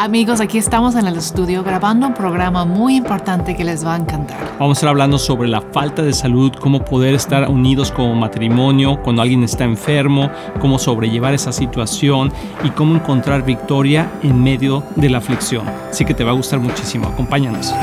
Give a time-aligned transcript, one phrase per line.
[0.00, 3.98] Amigos, aquí estamos en el estudio grabando un programa muy importante que les va a
[3.98, 4.38] encantar.
[4.56, 9.02] Vamos a estar hablando sobre la falta de salud, cómo poder estar unidos como matrimonio
[9.02, 10.30] cuando alguien está enfermo,
[10.60, 12.32] cómo sobrellevar esa situación
[12.62, 15.66] y cómo encontrar victoria en medio de la aflicción.
[15.90, 17.08] Así que te va a gustar muchísimo.
[17.08, 17.74] Acompáñanos.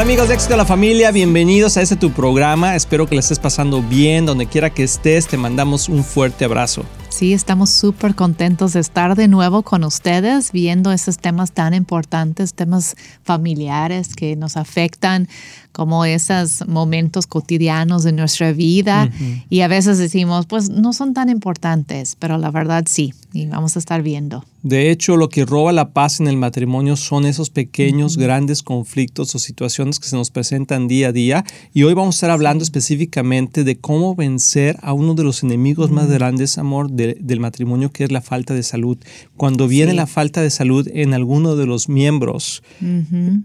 [0.00, 2.74] Amigos de Éxito de la Familia, bienvenidos a este tu programa.
[2.74, 6.86] Espero que le estés pasando bien, donde quiera que estés, te mandamos un fuerte abrazo.
[7.10, 12.54] Sí, estamos súper contentos de estar de nuevo con ustedes, viendo esos temas tan importantes,
[12.54, 15.28] temas familiares que nos afectan,
[15.72, 19.10] como esos momentos cotidianos de nuestra vida.
[19.48, 23.76] Y a veces decimos, pues no son tan importantes, pero la verdad sí, y vamos
[23.76, 24.44] a estar viendo.
[24.62, 29.34] De hecho, lo que roba la paz en el matrimonio son esos pequeños, grandes conflictos
[29.34, 31.44] o situaciones que se nos presentan día a día.
[31.72, 35.90] Y hoy vamos a estar hablando específicamente de cómo vencer a uno de los enemigos
[35.90, 38.98] más grandes, amor, del matrimonio, que es la falta de salud.
[39.38, 42.62] Cuando viene la falta de salud en alguno de los miembros,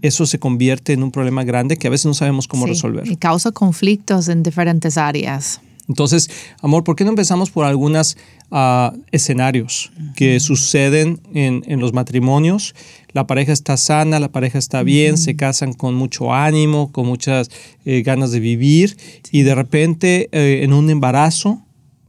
[0.02, 3.06] eso se convierte en un problema grande que a veces no sabemos cómo resolver.
[3.06, 5.60] Y causa conflictos en diferentes áreas.
[5.88, 6.30] Entonces,
[6.62, 8.16] amor, ¿por qué no empezamos por algunos
[8.50, 12.74] ah, escenarios que suceden en, los matrimonios?
[13.12, 17.50] La pareja está sana, la pareja está bien, se casan con mucho ánimo, con muchas
[17.84, 18.96] eh, ganas de vivir
[19.30, 21.62] y de repente eh, en un embarazo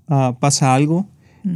[0.07, 1.07] ah, pasa algo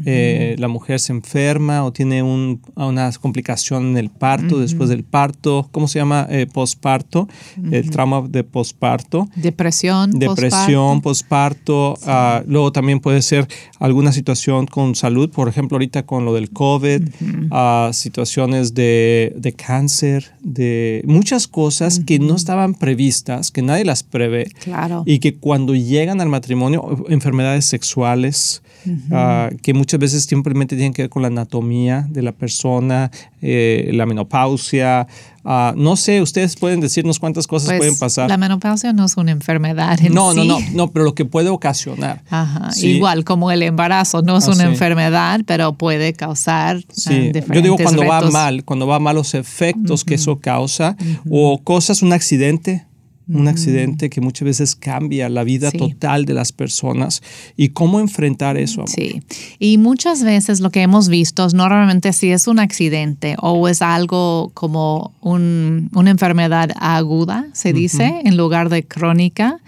[0.06, 5.68] eh, la mujer se enferma o tiene una complicación en el parto, después del parto,
[5.72, 6.28] ¿cómo se llama?
[6.30, 7.28] Eh, posparto,
[7.72, 9.30] el trauma de posparto.
[9.36, 10.12] Depresión.
[10.12, 11.98] Depresión, posparto.
[12.06, 13.48] Ah, luego también puede ser
[13.80, 17.02] alguna situación con salud, por ejemplo, ahorita con lo del COVID,
[17.52, 24.52] ah, situaciones de, cáncer, de muchas cosas que no estaban previstas, que nadie las prevé.
[24.64, 25.04] Claro.
[25.06, 28.62] Y que cuando llegan al matrimonio, enfermedades sexuales,
[29.12, 33.90] Ah, que muchas veces simplemente tienen que ver con la anatomía de la persona, eh,
[33.94, 35.08] la menopausia.
[35.44, 38.30] Ah, no sé, ustedes pueden decirnos cuántas cosas pues, pueden pasar.
[38.30, 40.00] La menopausia no es una enfermedad.
[40.02, 40.38] En no, sí.
[40.38, 42.24] no, no, no, pero lo que puede ocasionar.
[42.78, 47.32] Igual como el embarazo no es una enfermedad, pero puede causar ah, sí.
[47.54, 50.96] Yo digo cuando va mal, cuando va mal los efectos que eso causa,
[51.30, 52.86] o cosas, un accidente
[53.34, 57.22] un accidente que muchas veces cambia la vida total de las personas
[57.56, 58.86] y cómo enfrentar eso.
[58.88, 59.22] Sí,
[59.60, 63.82] y muchas veces lo que hemos visto es normalmente si es un accidente o es
[63.82, 69.60] algo como una enfermedad aguda, se dice, en lugar de crónica.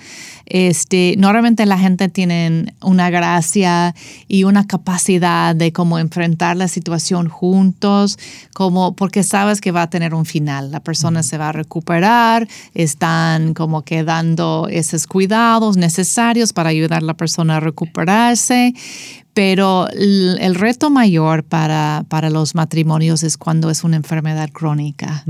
[0.46, 3.96] Este, normalmente la gente tiene una gracia
[4.28, 8.18] y una capacidad de cómo enfrentar la situación juntos,
[8.54, 10.72] como porque sabes que va a tener un final.
[10.72, 17.04] La persona se va a recuperar, están como que dando esos cuidados necesarios para ayudar
[17.04, 18.74] a la persona a recuperarse,
[19.34, 25.26] pero el, reto mayor para, para, los matrimonios es cuando es una enfermedad crónica,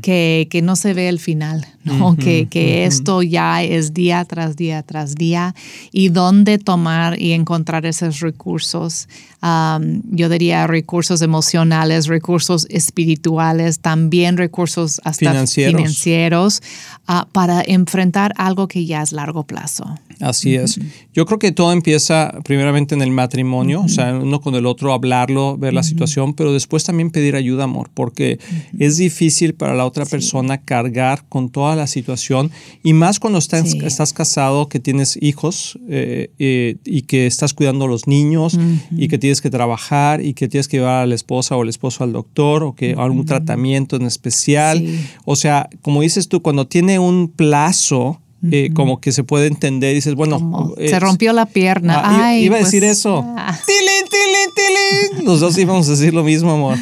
[0.00, 2.16] que, que, no se ve el final, ¿no?
[2.16, 5.54] que, que esto ya es día tras día tras día
[5.92, 9.08] y dónde tomar y encontrar esos recursos.
[9.42, 16.62] yo diría recursos emocionales, recursos espirituales, también recursos hasta financieros,
[17.06, 19.98] ah, para enfrentar algo que ya es largo plazo.
[20.20, 20.78] Así es.
[21.12, 24.92] Yo creo que todo empieza primeramente en el matrimonio, o sea, uno con el otro
[24.92, 28.38] hablarlo, ver la situación, pero después también pedir ayuda, amor, porque
[28.78, 32.50] es difícil para la otra persona cargar con toda la situación
[32.82, 37.84] y más cuando estás, estás casado, que tienes hijos eh, eh, y que estás cuidando
[37.84, 38.58] a los niños
[38.90, 41.68] y que tienes que trabajar y que tienes que llevar a la esposa o el
[41.68, 44.84] esposo al doctor o que algún tratamiento en especial.
[45.24, 49.92] O sea, como dices tú, cuando tiene un plazo, eh, como que se puede entender.
[49.92, 50.74] Y dices, bueno.
[50.78, 52.00] se rompió la pierna.
[52.04, 53.24] Ah, iba, a decir pues, eso.
[53.36, 53.58] Ah.
[53.66, 55.26] ¡Tilín, tilín, tilín!
[55.26, 56.78] Los dos íbamos a decir lo mismo, amor.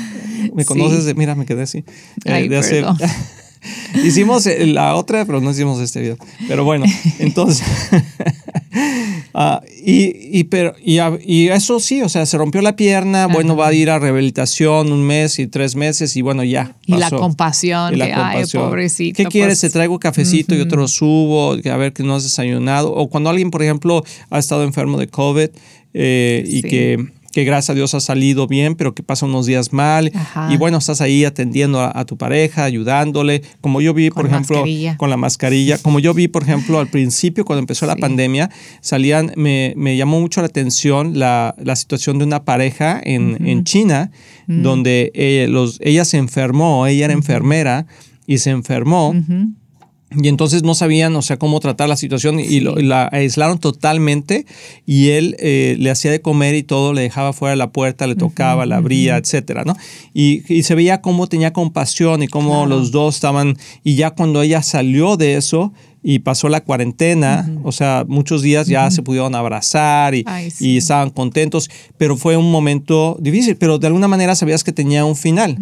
[0.54, 1.84] Me conoces mira, me quedé así.
[2.24, 2.84] Eh, de hace,
[4.04, 6.16] hicimos la otra, pero no hicimos este video.
[6.48, 6.84] Pero bueno,
[7.18, 7.66] entonces.
[9.34, 13.68] Ah, y, y, pero, y, eso sí, o sea, se rompió la pierna, bueno, va
[13.68, 16.76] a ir a rehabilitación un mes y tres meses y bueno, ya.
[16.86, 19.16] Y la compasión, que, ay, pobrecito.
[19.16, 19.60] ¿Qué quieres?
[19.60, 22.92] Te traigo cafecito y otro subo, a ver que no has desayunado.
[22.92, 25.48] O cuando alguien, por ejemplo, ha estado enfermo de COVID
[25.94, 29.72] eh, y que que gracias a Dios ha salido bien, pero que pasa unos días
[29.72, 30.12] mal.
[30.50, 33.42] Y bueno, estás ahí atendiendo a, tu pareja, ayudándole.
[33.60, 34.64] Como yo vi, por ejemplo,
[34.98, 35.78] con la mascarilla.
[35.78, 38.50] Como yo vi, por ejemplo, al principio, cuando empezó la pandemia,
[38.80, 43.64] salían, me, me, llamó mucho la atención la, la situación de una pareja en, en
[43.64, 44.10] China,
[44.46, 44.62] mm.
[44.62, 47.86] donde ella, los, ella se enfermó, ella era enfermera
[48.26, 49.14] y se enfermó
[50.20, 54.46] y entonces no sabían, o sea, cómo tratar la situación y, lo, la aislaron totalmente
[54.86, 58.06] y él eh, le hacía de comer y todo, le dejaba fuera de la puerta,
[58.06, 59.76] le tocaba, la abría, etcétera, ¿no?
[60.12, 64.42] Y, y, se veía cómo tenía compasión y cómo los dos estaban, y ya cuando
[64.42, 69.34] ella salió de eso, y pasó la cuarentena, o sea, muchos días ya se pudieron
[69.34, 70.24] abrazar y,
[70.58, 75.04] y, estaban contentos, pero fue un momento difícil, pero de alguna manera sabías que tenía
[75.04, 75.56] un final.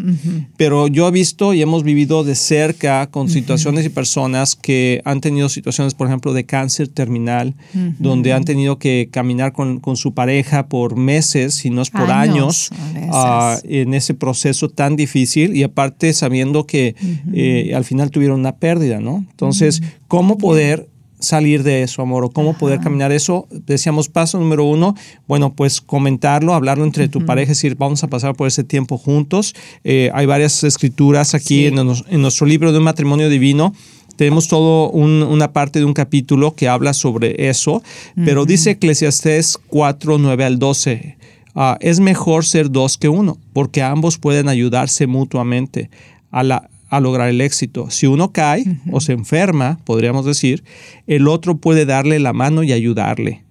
[0.57, 5.21] Pero yo he visto y hemos vivido de cerca con situaciones y personas que han
[5.21, 7.55] tenido situaciones, por ejemplo, de cáncer terminal,
[7.99, 12.11] donde han tenido que caminar con, con, su pareja por meses, si no es por
[12.11, 12.71] años,
[13.13, 16.95] ah, en ese proceso tan difícil y aparte sabiendo que
[17.35, 19.25] eh, al final tuvieron una pérdida, ¿no?
[19.31, 20.89] Entonces, ¿Cómo poder
[21.21, 22.25] salir de eso, amor?
[22.25, 23.47] ¿O cómo poder caminar eso?
[23.53, 24.97] Decíamos, paso número uno,
[25.29, 29.55] bueno, pues comentarlo, hablarlo entre tu pareja, decir, vamos a pasar por ese tiempo juntos.
[29.85, 33.73] Eh, hay varias escrituras aquí en, nuestro libro de un matrimonio divino.
[34.17, 37.81] Tenemos todo una parte de un capítulo que habla sobre eso,
[38.17, 41.19] pero dice Eclesiastés 4, 9 al 12.
[41.55, 45.89] Ah, es mejor ser dos que uno, porque ambos pueden ayudarse mutuamente.
[46.33, 47.89] A la, a lograr el éxito.
[47.91, 50.65] Si uno cae o se enferma, podríamos decir,
[51.07, 53.45] el otro puede darle la mano y ayudarle.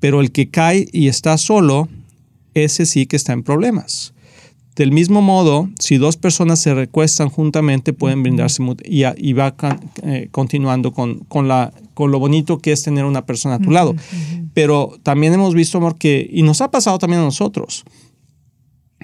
[0.00, 1.88] Pero el que cae y está solo,
[2.54, 4.14] ese sí que está en problemas.
[4.76, 9.54] Del mismo modo, si dos personas se recuestan juntamente, pueden brindarse y, y va
[10.02, 13.70] eh, continuando con, con, la, con lo bonito que es tener una persona a tu
[13.70, 13.94] lado.
[14.54, 17.84] Pero también hemos visto, amor, que, y nos ha pasado también a nosotros,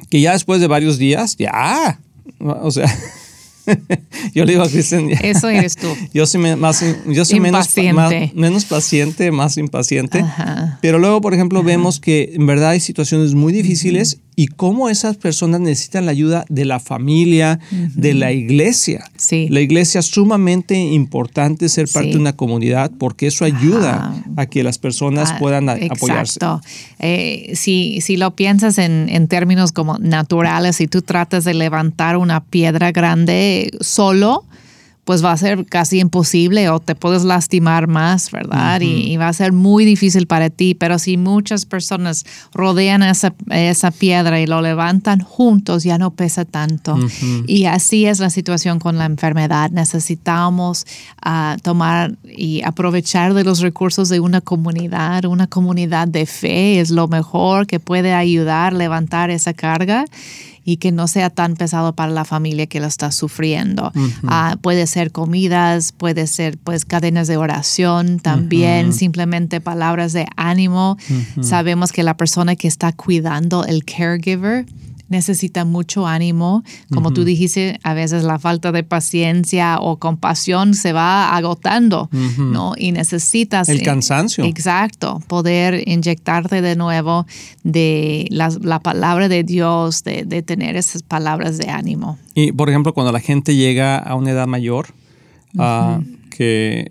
[0.08, 2.00] que ya después de varios días, ya,
[2.38, 2.86] o sea,
[4.34, 5.10] yo le digo a Cristian.
[5.10, 5.88] Eso eres tú.
[6.12, 7.68] Yo soy, más, yo soy menos,
[8.34, 10.24] menos paciente, más impaciente.
[10.80, 15.16] Pero luego, por ejemplo, vemos que en verdad hay situaciones muy difíciles y cómo esas
[15.16, 19.10] personas necesitan la ayuda de la familia, de la iglesia.
[19.16, 19.48] Sí.
[19.50, 24.62] La iglesia es sumamente importante ser parte de una comunidad porque eso ayuda a que
[24.62, 26.38] las personas ah, puedan apoyarse.
[26.38, 26.60] Exacto.
[26.98, 32.18] Eh, si, si lo piensas en, en términos como naturales, si tú tratas de levantar
[32.18, 34.44] una piedra grande solo,
[35.06, 38.80] pues va a ser casi imposible o te puedes lastimar más, ¿verdad?
[38.80, 40.74] y, va a ser muy difícil para ti.
[40.74, 46.44] Pero si muchas personas rodean esa, esa piedra y lo levantan juntos, ya no pesa
[46.44, 46.98] tanto.
[47.46, 49.70] Y así es la situación con la enfermedad.
[49.70, 50.84] Necesitamos
[51.22, 55.24] ah, tomar y aprovechar de los recursos de una comunidad.
[55.26, 60.04] Una comunidad de fe es lo mejor que puede ayudar a levantar esa carga
[60.66, 63.92] y que no sea tan pesado para la familia que lo está sufriendo.
[64.26, 70.98] Ah, puede ser comidas, puede ser pues cadenas de oración también, simplemente palabras de ánimo.
[71.40, 74.66] Sabemos que la persona que está cuidando, el caregiver,
[75.08, 76.62] necesita mucho ánimo.
[76.92, 82.08] Como tú dijiste, a veces la falta de paciencia o compasión se va agotando,
[82.38, 82.74] ¿no?
[82.76, 83.68] Y necesitas...
[83.68, 84.44] El cansancio.
[84.44, 87.26] exacto, poder inyectarte de nuevo
[87.62, 92.18] de la, palabra de Dios, de, tener esas palabras de ánimo.
[92.34, 94.88] Y, por ejemplo, cuando la gente llega a una edad mayor,
[95.58, 96.00] ah,
[96.30, 96.90] que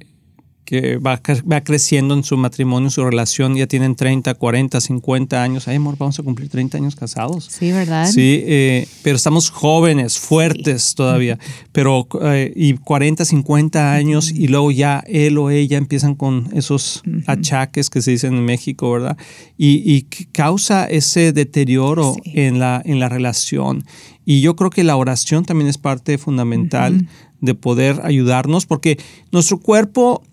[0.65, 1.21] que va,
[1.51, 5.67] va, creciendo en su matrimonio, su relación, ya tienen 30, 40, 50 años.
[5.67, 7.47] Ay, amor, vamos a cumplir 30 años casados.
[7.49, 8.09] Sí, ¿verdad?
[8.11, 11.37] Sí, eh, pero estamos jóvenes, fuertes todavía,
[11.71, 17.03] pero eh, y 40, 50 años y luego ya él o ella empiezan con esos
[17.27, 19.17] achaques que se dicen en México, ¿verdad?
[19.57, 20.01] Y, y
[20.31, 23.85] causa ese deterioro en, la, en la relación.
[24.25, 27.07] Y yo creo que la oración también es parte fundamental
[27.41, 28.97] de poder ayudarnos, porque
[29.31, 30.23] nuestro cuerpo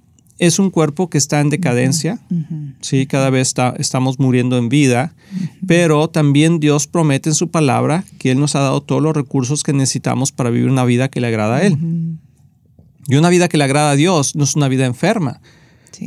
[0.43, 2.19] es un cuerpo que está en decadencia,
[2.81, 3.07] ¿sí?
[3.07, 5.15] cada vez estamos muriendo en vida,
[5.69, 9.63] pero también Dios promete en su palabra que Él nos ha dado todos los recursos
[9.63, 11.79] que necesitamos para vivir una vida que le agrada a Él.
[13.07, 15.41] Y una vida que le agrada a Dios no es una vida enferma.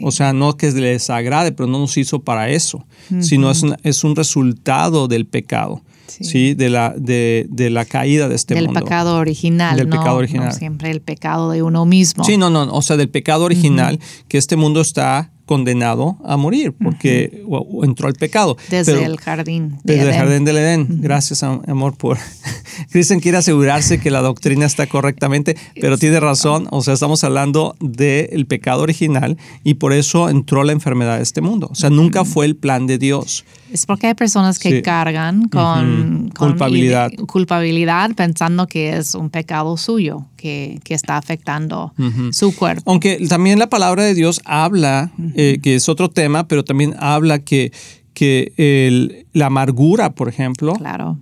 [0.03, 2.85] O sea, no que le desagrade, pero no nos hizo para eso,
[3.21, 5.81] sino es, es un resultado del pecado.
[6.07, 6.53] Sí.
[6.53, 8.71] de, la, de, de, la caída de este mundo.
[8.71, 9.75] Del pecado original.
[9.75, 10.53] Del pecado original.
[10.53, 12.23] siempre el pecado de uno mismo.
[12.23, 13.99] Sí, no, no, o sea, del pecado original,
[14.29, 17.43] que este mundo está condenado a morir porque
[17.83, 18.57] entró al pecado.
[18.69, 19.77] Desde el jardín.
[19.83, 21.01] De desde el jardín del Edén.
[21.01, 22.17] Gracias, amor, por...
[22.91, 26.67] Cristian quiere asegurarse que la doctrina está correctamente, pero tiene razón.
[26.71, 31.41] O sea, estamos hablando del pecado original y por eso entró la enfermedad a este
[31.41, 31.69] mundo.
[31.71, 33.45] O sea, nunca fue el plan de Dios.
[33.71, 37.11] Es porque hay personas que cargan con, culpabilidad.
[37.27, 41.93] culpabilidad pensando que es un pecado suyo que, que está afectando
[42.31, 42.83] su cuerpo.
[42.91, 47.39] Aunque también la palabra de Dios habla, eh, que es otro tema, pero también habla
[47.39, 47.71] que,
[48.15, 50.73] que el, la amargura, por ejemplo,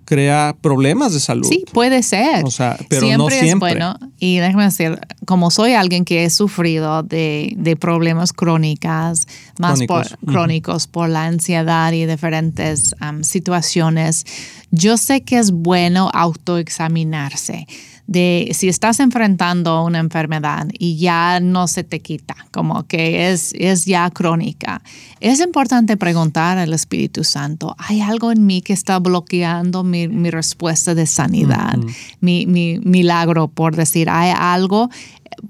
[0.06, 1.48] crea problemas de salud.
[1.50, 2.46] Sí, puede ser.
[2.46, 3.50] O sea, pero no siempre.
[3.50, 3.98] Es bueno.
[4.20, 9.28] Y déjame decir, como soy alguien que he sufrido de, de problemas crónicas,
[9.60, 10.10] más Crónicos.
[10.22, 14.26] por, crónicos por la ansiedad y diferentes um, situaciones,
[14.70, 17.68] yo sé que es bueno autoexaminarse
[18.08, 23.54] de si estás enfrentando una enfermedad y ya no se te quita, como que es,
[23.58, 24.82] es ya crónica,
[25.20, 30.30] es importante preguntar al Espíritu Santo, ¿hay algo en mí que está bloqueando mi, mi
[30.30, 31.78] respuesta de sanidad,
[32.20, 34.90] mi, mi milagro, por decir, hay algo?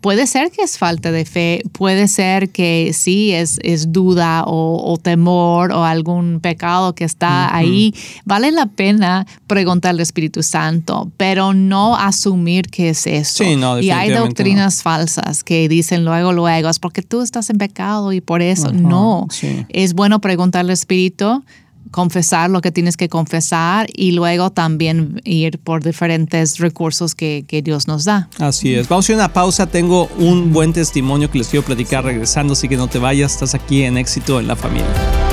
[0.02, 4.94] Puede ser que es falta de fe, puede ser que sí es, es duda o,
[4.94, 7.94] o temor o algún pecado que está ahí.
[8.26, 13.44] Vale la pena preguntar al Espíritu Santo, pero no asumir que es eso.
[13.44, 17.58] Sí, no, y hay doctrinas falsas que dicen luego, luego, es porque tú estás en
[17.58, 18.72] pecado y por eso.
[18.72, 19.66] No, sí.
[19.70, 21.44] es bueno preguntar al Espíritu
[21.94, 27.62] confesar lo que tienes que confesar y luego también ir por diferentes recursos que, que
[27.62, 28.28] Dios nos da.
[28.40, 28.90] Así es.
[28.90, 29.68] Vamos a una pausa.
[29.68, 33.34] Tengo un buen testimonio que les quiero platicar regresando, así que no te vayas.
[33.34, 35.33] Estás aquí en Éxito en la Familia.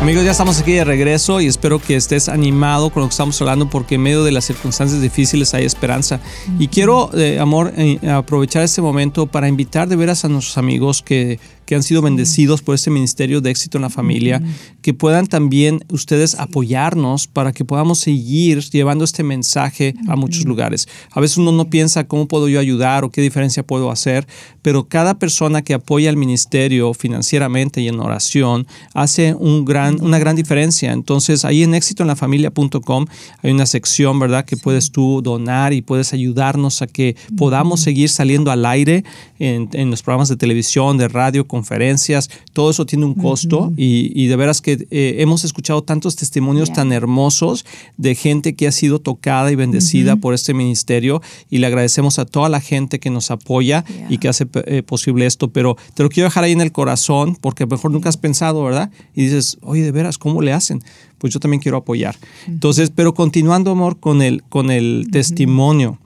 [0.00, 3.38] Amigos, ya estamos aquí de regreso y espero que estés animado con lo que estamos
[3.42, 6.20] hablando porque en medio de las circunstancias difíciles hay esperanza.
[6.58, 11.02] Y quiero, eh, amor, eh, aprovechar este momento para invitar de veras a nuestros amigos
[11.02, 11.38] que,
[11.70, 14.42] que han sido bendecidos por este ministerio de éxito en la familia,
[14.82, 20.88] que puedan también ustedes apoyarnos para que podamos seguir llevando este mensaje a muchos lugares.
[21.12, 24.26] A veces uno no piensa cómo puedo yo ayudar o qué diferencia puedo hacer,
[24.62, 30.18] pero cada persona que apoya al ministerio financieramente y en oración hace un gran, una
[30.18, 30.90] gran diferencia.
[30.90, 33.06] Entonces, ahí en éxitoenlafamilia.com
[33.44, 38.08] hay una sección, ¿verdad?, que puedes tú donar y puedes ayudarnos a que podamos seguir
[38.08, 39.04] saliendo al aire
[39.38, 42.30] en, en los programas de televisión, de radio, conferencias.
[42.52, 46.68] Todo eso tiene un costo y, y de veras que eh, hemos escuchado tantos testimonios
[46.70, 46.74] Yeah.
[46.76, 47.64] tan hermosos
[47.96, 52.24] de gente que ha sido tocada y bendecida por este ministerio y le agradecemos a
[52.24, 54.06] toda la gente que nos apoya Yeah.
[54.10, 57.36] y que hace eh, posible esto, pero te lo quiero dejar ahí en el corazón
[57.40, 58.90] porque a lo mejor nunca has pensado, ¿verdad?
[59.14, 60.80] Y dices, oye, de veras, ¿cómo le hacen?
[61.18, 62.16] Pues yo también quiero apoyar.
[62.46, 65.98] Entonces, pero continuando, amor, con el, con el testimonio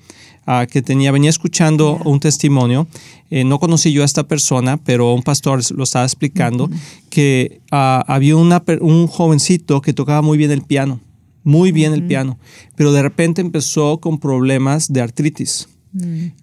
[0.47, 2.87] ah, que tenía, venía escuchando un testimonio,
[3.31, 6.71] eh, no conocí yo a esta persona, pero un pastor lo estaba explicando,
[7.11, 11.01] que ah, había una, un jovencito que tocaba muy bien el piano,
[11.43, 12.39] muy bien el piano,
[12.77, 15.69] pero de repente empezó con problemas de artritis.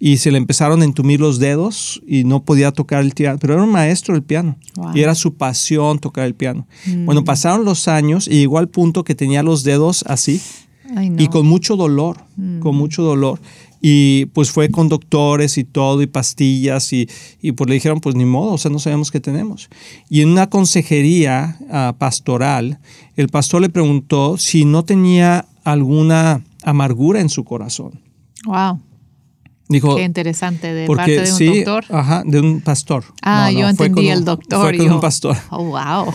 [0.00, 3.52] Y se le empezaron a entumir los dedos y no podía tocar el piano, pero
[3.52, 4.56] era un maestro del piano.
[4.76, 4.92] Wow.
[4.94, 6.66] y era su pasión tocar el piano.
[7.04, 10.40] Bueno, pasaron los años y llegó al punto que tenía los dedos así
[11.18, 12.18] y con mucho dolor,
[12.60, 13.40] con mucho dolor.
[13.84, 17.08] Y pues fue con doctores y todo, y pastillas, y,
[17.40, 19.68] y pues le dijeron, pues ni modo, o sea, no sabemos qué tenemos.
[20.08, 22.78] Y en una consejería ah, pastoral,
[23.16, 28.00] el pastor le preguntó si no tenía alguna amargura en su corazón.
[28.46, 28.80] Wow,
[29.72, 31.84] Dijo, qué interesante de porque parte de un sí, doctor.
[31.90, 33.04] Ajá, de un pastor.
[33.22, 34.60] Ah, No, no, yo entendí un- el doctor.
[34.68, 35.36] Fue con yo- un pastor.
[35.50, 36.12] Oh, wow.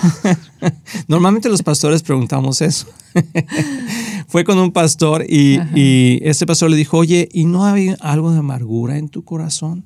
[1.07, 2.87] Normalmente los pastores preguntamos eso.
[4.27, 8.31] fue con un pastor y, y, este pastor le dijo, oye, ¿y no hay algo
[8.31, 9.83] de amargura en tu corazón?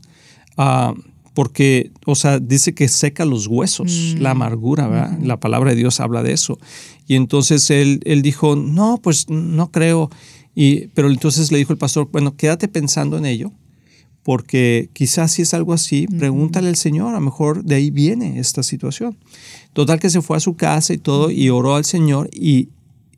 [0.57, 0.93] Ah,
[1.33, 4.37] porque, o sea, dice que seca los huesos, la mm.
[4.37, 5.17] amargura, ¿verdad?
[5.21, 6.59] La palabra de Dios habla de eso.
[7.07, 10.09] Y entonces él, él dijo, no, pues no creo.
[10.55, 13.53] Y, pero entonces le dijo el pastor, bueno, quédate pensando en ello,
[14.23, 18.39] porque quizás si es algo así, pregúntale al Señor, a lo mejor de ahí viene
[18.39, 19.17] esta situación.
[19.73, 22.69] Total que se fue a su casa y todo y oró al Señor y,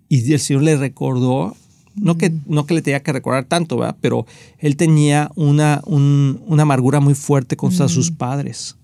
[0.08, 1.56] y el Señor le recordó
[1.96, 3.96] no que, no que le tenía que recordar tanto, ¿verdad?
[4.02, 4.26] pero
[4.60, 8.76] él tenía una, una amargura muy fuerte contra sus padres.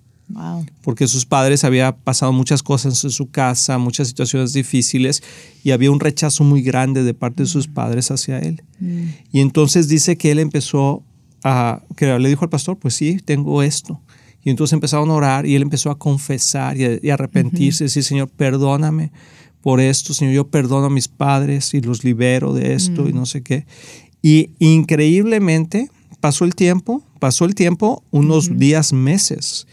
[0.83, 5.23] Porque sus padres había pasado muchas cosas en su casa, muchas situaciones difíciles
[5.63, 8.61] y había un rechazo muy grande de parte de sus padres hacia él.
[9.31, 11.03] Y entonces dice que él empezó
[11.43, 14.01] a, que le dijo al pastor, pues sí, tengo esto.
[14.43, 18.03] Y entonces empezaron a orar y él empezó a confesar y a, arrepentirse, y decir,
[18.03, 19.11] Señor, perdóname
[19.61, 23.15] por esto, Señor, yo perdono a mis padres y los libero de esto y mm.
[23.15, 23.65] no sé qué.
[24.21, 25.89] Y increíblemente
[26.21, 29.67] pasó el tiempo, pasó el tiempo, unos días, meses.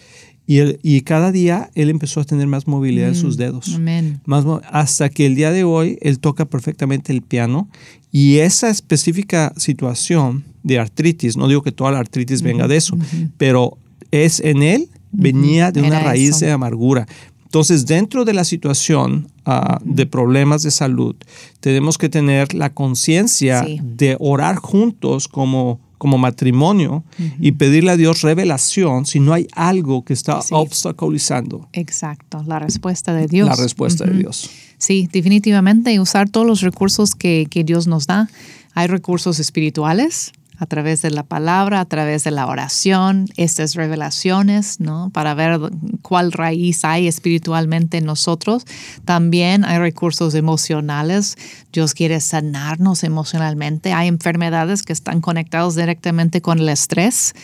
[0.49, 3.38] Y, y, cada día él empezó a tener más movilidad en sus mm.
[3.38, 3.80] dedos.
[4.26, 7.68] Más, hasta que el día de hoy él toca perfectamente el piano.
[8.12, 12.99] Y esa específica situación de artritis, no digo que toda la artritis venga de eso,
[13.38, 13.78] pero
[14.11, 17.06] es en él, venía de una raíz de amargura.
[17.44, 21.14] Entonces, dentro de la situación ah, de problemas de salud,
[21.61, 27.04] tenemos que tener la conciencia de orar juntos como, como matrimonio
[27.38, 31.68] y pedirle a Dios revelación si no hay algo que está obstaculizando.
[31.73, 33.49] Exacto, la respuesta de Dios.
[33.49, 34.50] La respuesta de Dios.
[34.78, 38.28] Sí, definitivamente usar todos los recursos que, que Dios nos da.
[38.75, 44.80] Hay recursos espirituales, a través de la palabra, a través de la oración, estas revelaciones,
[44.80, 45.10] ¿no?
[45.12, 45.60] Para ver
[46.02, 48.64] cuál raíz hay espiritualmente en nosotros.
[49.04, 51.36] También hay recursos emocionales.
[51.76, 53.92] Dios quiere sanarnos emocionalmente.
[53.92, 57.35] Hay enfermedades que están conectadas directamente con el estrés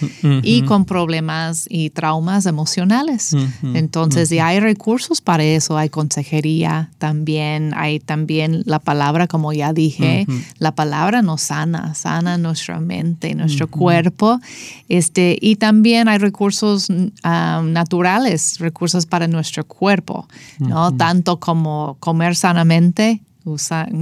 [0.43, 3.37] y con problemas y traumas emocionales.
[3.62, 5.77] Entonces, y hay recursos para eso.
[5.77, 7.75] Hay consejería también.
[7.77, 10.27] Hay también la palabra, como ya dije,
[10.59, 14.40] la palabra nos sana, sana nuestra mente nuestro cuerpo.
[14.88, 16.88] Este, y también hay recursos
[17.23, 20.27] naturales, recursos para nuestro cuerpo,
[20.59, 20.97] ¿no?
[20.97, 23.21] Tanto como comer sanamente,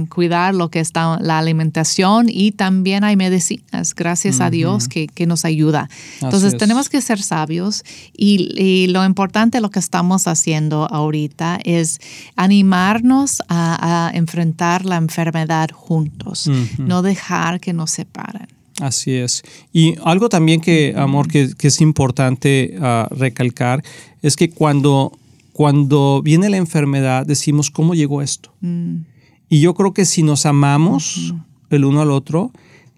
[0.09, 5.45] cuidar lo que está la alimentación y también hay medicinas, gracias a Dios, que, nos
[5.45, 5.89] ayuda.
[6.21, 7.83] Entonces tenemos que ser sabios
[8.15, 11.99] y, lo importante, lo que estamos haciendo ahorita es
[12.35, 18.47] animarnos a, enfrentar la enfermedad juntos, no dejar que nos separen.
[18.79, 19.43] Así es.
[19.71, 23.83] Y algo también que, amor, que, es importante ah, recalcar
[24.21, 25.11] es que cuando,
[25.53, 28.51] cuando viene la enfermedad decimos, ¿cómo llegó esto?
[28.61, 29.10] Mm.
[29.51, 31.35] Y yo creo que si nos amamos
[31.69, 32.53] el uno al otro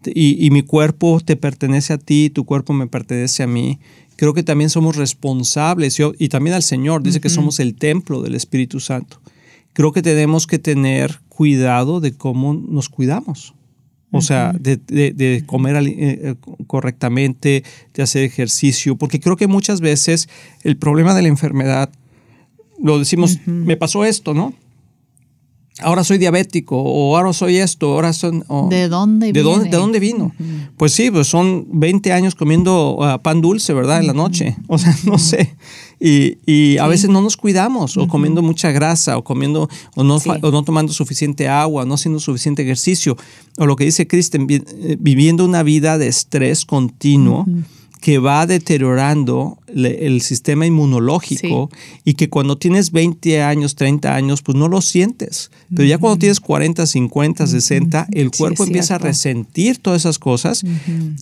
[0.05, 3.79] y, mi cuerpo te pertenece a ti, tu cuerpo me pertenece a mí,
[4.17, 8.35] creo que también somos responsables y también al Señor dice que somos el templo del
[8.35, 9.19] Espíritu Santo.
[9.73, 13.55] Creo que tenemos que tener cuidado de cómo nos cuidamos.
[14.11, 16.35] O sea, de, comer eh, eh,
[16.67, 17.63] correctamente,
[17.95, 20.29] de hacer ejercicio, porque creo que muchas veces
[20.61, 21.89] el problema de la enfermedad,
[22.79, 24.53] lo decimos, me pasó esto, ¿no?
[25.79, 28.43] Ahora soy diabético, o ahora soy esto, ahora son...
[28.69, 30.31] ¿De dónde ¿de Dónde, ¿De dónde vino?
[30.77, 33.99] Pues sí, pues son 20 años comiendo ah, pan dulce, ¿verdad?
[33.99, 34.55] En la noche.
[34.67, 35.55] O sea, no sé.
[35.99, 40.63] Y, a veces no nos cuidamos, o comiendo mucha grasa, o comiendo, o no, no
[40.63, 43.15] tomando suficiente agua, no haciendo suficiente ejercicio,
[43.57, 47.45] o lo que dice Kristen, eh, viviendo una vida de estrés continuo.
[48.03, 51.69] Que va deteriorando el sistema inmunológico
[52.03, 55.51] y que cuando tienes 20 años, 30 años, pues no lo sientes.
[55.73, 60.65] Pero ya cuando tienes 40, 50, 60, el cuerpo empieza a resentir todas esas cosas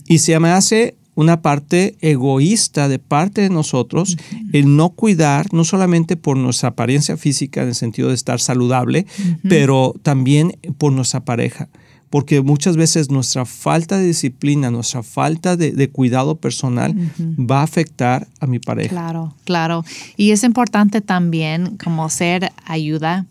[0.08, 4.16] y se me hace una parte egoísta de parte de nosotros,
[4.52, 9.06] el no cuidar, no solamente por nuestra apariencia física en el sentido de estar saludable,
[9.48, 11.68] pero también por nuestra pareja.
[12.12, 18.28] Porque muchas veces nuestra falta de disciplina, nuestra falta de, cuidado personal va a afectar
[18.38, 18.90] a mi pareja.
[18.90, 19.82] Claro, claro.
[20.18, 23.24] Y es importante también como ser ayuda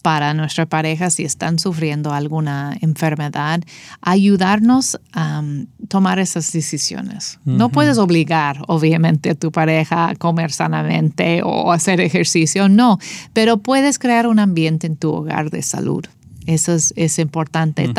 [0.00, 3.60] para nuestra pareja si están sufriendo alguna enfermedad,
[4.00, 7.38] ayudarnos a um, tomar esas decisiones.
[7.44, 12.98] No puedes obligar, obviamente, a tu pareja a comer sanamente o hacer ejercicio, no,
[13.34, 16.06] pero puedes crear un ambiente en tu hogar de salud.
[16.46, 17.90] Eso es, importante.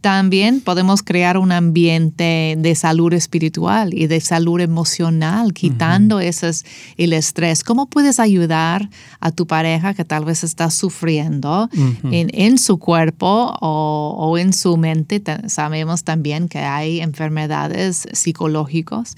[0.00, 7.62] también podemos crear un ambiente de salud espiritual y de salud emocional, quitando el estrés.
[7.62, 11.68] ¿Cómo puedes ayudar a tu pareja que tal vez está sufriendo
[12.10, 15.22] en, su cuerpo o, en su mente?
[15.46, 19.14] Sabemos también que hay enfermedades psicológicas.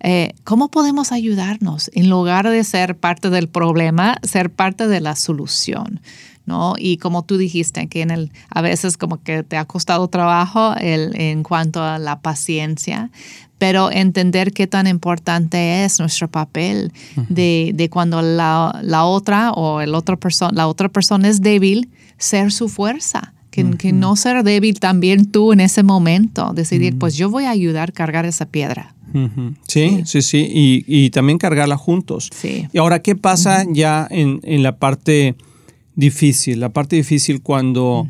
[0.00, 5.16] Eh, ¿Cómo podemos ayudarnos en lugar de ser parte del problema, ser parte de la
[5.16, 6.00] solución?
[6.46, 6.74] ¿No?
[6.78, 10.74] Y como tú dijiste, que en el, a veces como que te ha costado trabajo
[10.76, 13.10] el, en cuanto a la paciencia,
[13.58, 16.92] pero entender qué tan importante es nuestro papel
[17.28, 20.18] de, de, cuando la, la, otra o el otro
[20.52, 23.32] la otra persona es débil, ser su fuerza.
[23.50, 27.50] Que, que, no ser débil también tú en ese momento, decidir, pues yo voy a
[27.50, 28.96] ayudar a cargar esa piedra.
[29.68, 32.30] sí, sí, sí, y, y, también cargarla juntos.
[32.34, 32.66] Sí.
[32.72, 35.36] Y ahora, ¿qué pasa ya en, en la parte
[35.94, 38.08] difícil, la parte difícil cuando,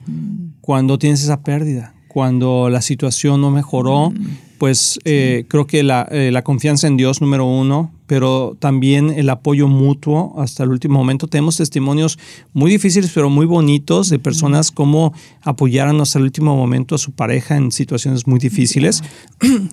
[0.61, 4.13] cuando tienes esa pérdida, cuando la situación no mejoró,
[4.59, 9.31] pues eh, creo que la, eh, la, confianza en Dios, número uno, pero también el
[9.31, 11.27] apoyo mutuo hasta el último momento.
[11.27, 12.19] Tenemos testimonios
[12.53, 17.13] muy difíciles, pero muy bonitos de personas como apoyaron hasta el último momento a su
[17.13, 19.03] pareja en situaciones muy difíciles.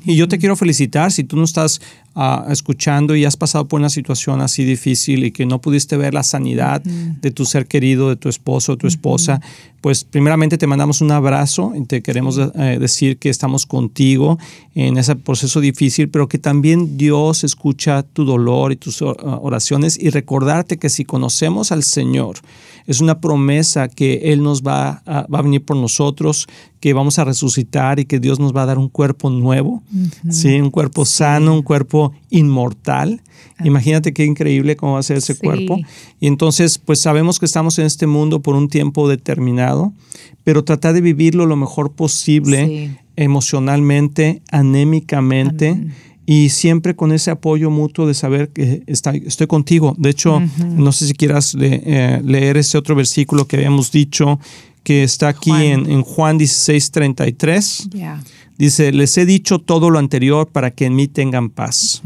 [0.04, 1.82] Y yo te quiero felicitar si tú no estás
[2.15, 6.13] ah, escuchando y has pasado por una situación así difícil y que no pudiste ver
[6.13, 9.41] la sanidad de tu ser querido, de tu esposo o tu esposa.
[9.82, 14.39] Pues primeramente te mandamos un abrazo y te queremos eh, decir que estamos contigo
[14.73, 20.10] en ese proceso difícil, pero que también Dios escucha tu dolor y tus oraciones y
[20.10, 22.38] recordarte que si conocemos al Señor,
[22.88, 26.47] es una promesa que Él nos va a, va a venir por nosotros,
[26.79, 29.84] que vamos a resucitar y que Dios nos va a dar un cuerpo nuevo,
[30.29, 30.60] ¿sí?
[30.60, 33.21] un cuerpo sano, un cuerpo inmortal.
[33.63, 35.79] Imagínate qué increíble cómo va a ser ese cuerpo.
[36.19, 39.93] Y entonces, pues sabemos que estamos en este mundo por un tiempo determinado,
[40.43, 45.91] pero tratar de vivirlo lo mejor posible emocionalmente, anémicamente
[46.26, 49.95] y siempre con ese apoyo mutuo de saber que está, estoy contigo.
[49.97, 54.39] De hecho, no sé si quieras eh, leer ese otro versículo que habíamos dicho
[54.84, 57.89] que está aquí En, Juan 16, 33.
[58.58, 62.02] Dice, les he dicho todo lo anterior para que en mí tengan paz.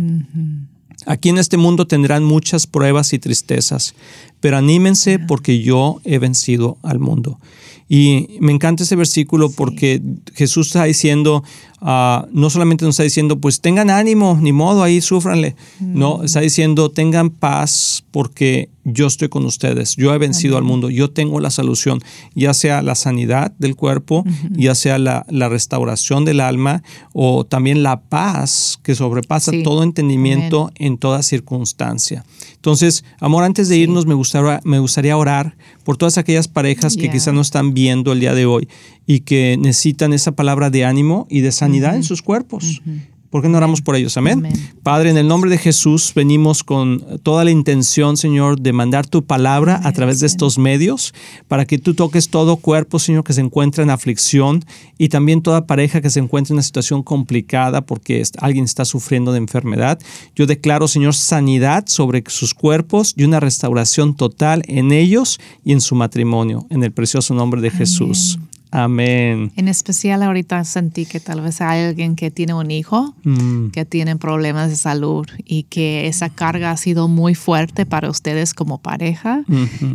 [1.06, 3.94] Aquí en este mundo tendrán muchas pruebas y tristezas,
[4.40, 7.40] pero anímense porque yo he vencido al mundo.
[7.88, 10.02] Y me encanta ese versículo porque
[10.34, 11.44] Jesús está diciendo,
[11.88, 15.56] Ah, no solamente nos está diciendo, pues tengan ánimo, ni modo, ahí sufranle.
[15.80, 16.26] No, mm.
[16.26, 21.12] está diciendo, tengan paz porque yo estoy con ustedes, yo he vencido al mundo, yo
[21.12, 22.02] tengo la solución,
[22.34, 26.82] ya sea la sanidad del cuerpo, ya sea la, restauración del alma
[27.14, 32.26] o también la paz que sobrepasa todo entendimiento en toda circunstancia.
[32.66, 37.12] Entonces, amor, antes de irnos, me gustaría, me gustaría orar por todas aquellas parejas que
[37.12, 38.68] quizás no están viendo el día de hoy
[39.06, 42.82] y que necesitan esa palabra de ánimo y de sanidad en sus cuerpos.
[43.30, 44.16] ¿Por qué no oramos por ellos?
[44.18, 44.48] Amén.
[44.84, 49.26] Padre, en el nombre de Jesús venimos con toda la intención, Señor, de mandar tu
[49.26, 51.14] palabra a través de estos medios
[51.48, 54.64] para que tú toques todo cuerpo, Señor, que se encuentra en aflicción
[54.98, 59.32] y también toda pareja que se encuentra en una situación complicada porque alguien está sufriendo
[59.32, 60.00] de enfermedad.
[60.36, 65.82] Yo declaro, Señor, sanidad sobre sus cuerpos y una restauración total en ellos y en
[65.82, 68.40] su matrimonio, en el precioso nombre de Jesús.
[68.76, 69.54] Amén.
[69.56, 73.70] En especial ahorita sentí que tal vez hay alguien que tiene un hijo mm.
[73.70, 78.54] que tiene problemas de salud y que esa carga ha sido muy fuerte para ustedes
[78.54, 79.44] como pareja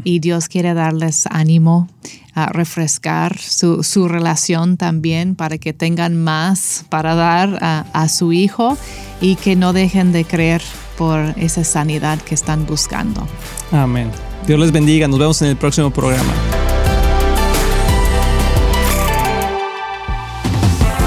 [0.03, 1.89] y Dios quiere darles ánimo
[2.33, 8.33] a refrescar su, su, relación también para que tengan más para dar a, a su
[8.33, 8.79] hijo
[9.21, 10.63] y que no dejen de creer
[10.97, 13.29] por esa sanidad que están buscando.
[13.73, 14.11] Amén.
[14.47, 15.07] Dios les bendiga.
[15.07, 16.33] Nos vemos en el próximo programa.